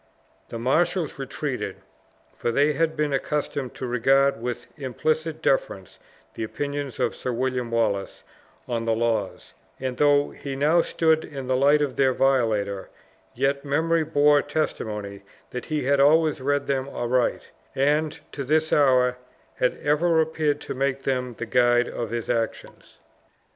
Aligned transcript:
The 0.49 0.57
marshals 0.57 1.19
retreated, 1.19 1.75
for 2.33 2.49
they 2.49 2.73
had 2.73 2.97
been 2.97 3.13
accustomed 3.13 3.75
to 3.75 3.85
regard 3.85 4.41
with 4.41 4.65
implicit 4.75 5.43
deference 5.43 5.99
the 6.33 6.43
opinion 6.43 6.91
of 6.97 7.15
Sir 7.15 7.31
William 7.31 7.69
Wallace 7.69 8.23
on 8.67 8.85
the 8.85 8.95
laws; 8.95 9.53
and 9.79 9.97
though 9.97 10.31
he 10.31 10.55
now 10.55 10.81
stood 10.81 11.23
in 11.23 11.45
the 11.45 11.55
light 11.55 11.83
of 11.83 11.97
their 11.97 12.15
violator, 12.15 12.89
yet 13.35 13.63
memory 13.63 14.03
bore 14.03 14.41
testimony 14.41 15.21
that 15.51 15.65
he 15.65 15.83
had 15.83 15.99
always 15.99 16.41
read 16.41 16.65
them 16.65 16.89
aright, 16.89 17.49
and, 17.75 18.21
to 18.31 18.43
this 18.43 18.73
hour, 18.73 19.19
had 19.57 19.77
ever 19.83 20.19
appeared 20.19 20.59
to 20.61 20.73
make 20.73 21.01
them 21.03 21.35
the 21.37 21.45
guide 21.45 21.87
of 21.87 22.09
his 22.09 22.27
actions. 22.27 22.99